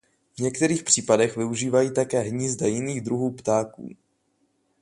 [0.37, 3.89] V některých případech využívají také hnízda jiných druhů ptáků.